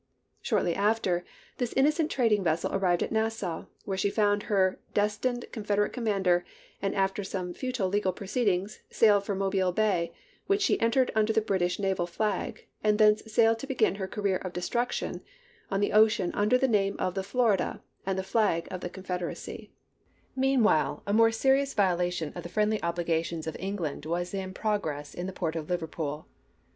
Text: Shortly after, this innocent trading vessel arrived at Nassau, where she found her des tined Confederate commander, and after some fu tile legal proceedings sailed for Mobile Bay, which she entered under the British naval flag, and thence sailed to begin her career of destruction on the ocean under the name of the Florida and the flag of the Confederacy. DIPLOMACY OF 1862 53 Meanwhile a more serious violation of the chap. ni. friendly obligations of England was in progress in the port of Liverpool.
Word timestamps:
Shortly 0.41 0.73
after, 0.73 1.23
this 1.59 1.73
innocent 1.73 2.09
trading 2.09 2.43
vessel 2.43 2.73
arrived 2.73 3.03
at 3.03 3.11
Nassau, 3.11 3.67
where 3.85 3.99
she 3.99 4.09
found 4.09 4.41
her 4.49 4.79
des 4.95 5.09
tined 5.21 5.45
Confederate 5.51 5.93
commander, 5.93 6.43
and 6.81 6.95
after 6.95 7.23
some 7.23 7.53
fu 7.53 7.71
tile 7.71 7.87
legal 7.87 8.11
proceedings 8.11 8.79
sailed 8.89 9.23
for 9.23 9.35
Mobile 9.35 9.71
Bay, 9.71 10.11
which 10.47 10.63
she 10.63 10.81
entered 10.81 11.11
under 11.13 11.31
the 11.31 11.39
British 11.39 11.77
naval 11.77 12.07
flag, 12.07 12.65
and 12.83 12.97
thence 12.97 13.21
sailed 13.31 13.59
to 13.59 13.67
begin 13.67 13.93
her 14.01 14.07
career 14.07 14.37
of 14.37 14.53
destruction 14.53 15.21
on 15.69 15.81
the 15.81 15.93
ocean 15.93 16.31
under 16.33 16.57
the 16.57 16.67
name 16.67 16.95
of 16.97 17.13
the 17.13 17.21
Florida 17.21 17.83
and 18.03 18.17
the 18.17 18.23
flag 18.23 18.67
of 18.71 18.81
the 18.81 18.89
Confederacy. 18.89 19.69
DIPLOMACY 20.35 20.35
OF 20.35 20.37
1862 20.37 20.37
53 20.41 20.41
Meanwhile 20.97 21.03
a 21.05 21.13
more 21.13 21.31
serious 21.31 21.75
violation 21.75 22.29
of 22.33 22.41
the 22.41 22.41
chap. 22.41 22.45
ni. 22.49 22.53
friendly 22.53 22.81
obligations 22.81 23.45
of 23.45 23.55
England 23.59 24.07
was 24.07 24.33
in 24.33 24.55
progress 24.55 25.13
in 25.13 25.27
the 25.27 25.31
port 25.31 25.55
of 25.55 25.69
Liverpool. 25.69 26.25